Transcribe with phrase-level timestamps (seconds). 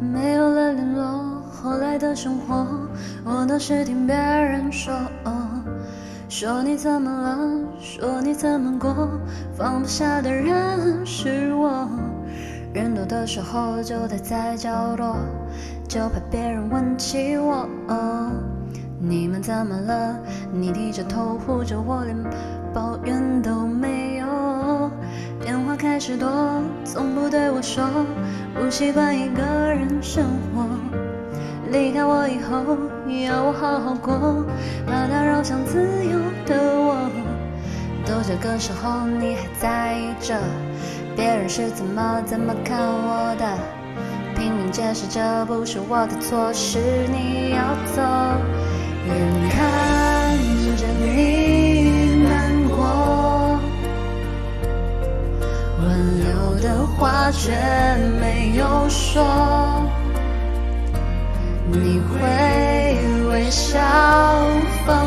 [0.00, 1.33] 没有了联络，
[1.64, 2.66] 后来的生活，
[3.24, 4.92] 我都是听别人说。
[6.28, 7.38] 说你怎么了？
[7.80, 9.08] 说你怎么过？
[9.56, 11.88] 放不下的人是我。
[12.74, 15.16] 人多的时候就待在角落，
[15.88, 17.66] 就怕别人问起我。
[18.98, 20.18] 你们怎么了？
[20.52, 22.14] 你低着头护着我，连
[22.74, 24.90] 抱怨都没有。
[25.40, 26.28] 电话开始多，
[26.84, 27.88] 从不对我说，
[28.54, 30.66] 不习惯一个人生活。
[31.70, 32.76] 离开我以后，
[33.26, 34.44] 要我好好过，
[34.86, 37.10] 怕打扰想自由的我。
[38.06, 40.38] 都这个时候，你还在意着
[41.16, 43.58] 别人是怎么怎么看我的，
[44.36, 46.78] 拼命解释这不是我的错，是
[47.10, 48.02] 你要走，
[49.08, 50.36] 眼看
[50.76, 53.58] 着你难过，
[55.80, 55.84] 挽
[56.20, 57.52] 留的话却
[58.20, 59.63] 没有说。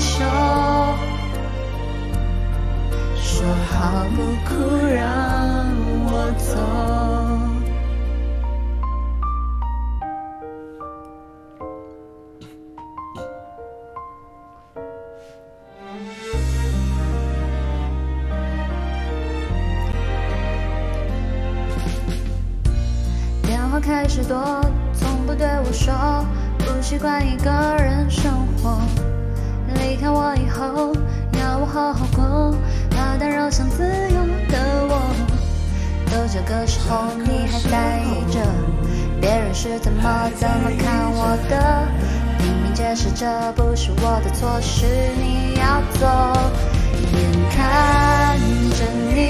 [0.00, 0.24] 手，
[3.16, 4.54] 说好不哭
[4.86, 4.98] 让
[6.06, 6.48] 我走。
[23.42, 24.64] 电话开始多，
[24.94, 25.92] 从不对我说。
[26.58, 28.78] 不习惯一个人生活，
[33.50, 35.12] 想自由的我。
[36.06, 38.40] 都这个时候你还在意着
[39.20, 41.86] 别人是怎么怎么看我的，
[42.38, 44.86] 拼命解释这不是我的错，是
[45.18, 46.06] 你要走，
[47.12, 47.16] 眼
[47.50, 48.38] 看
[48.70, 49.29] 着你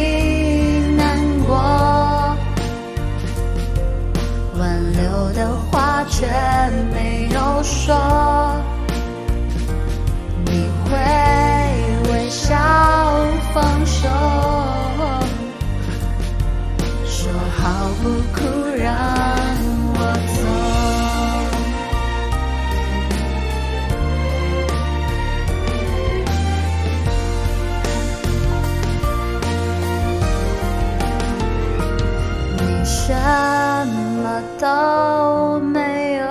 [34.20, 36.26] 什么都没有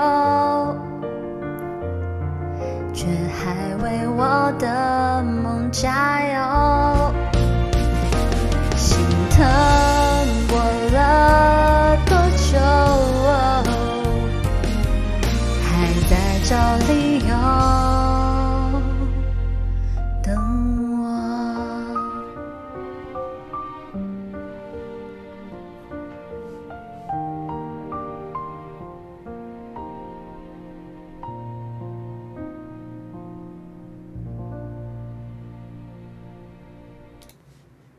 [2.94, 6.79] 却还为我的梦加油。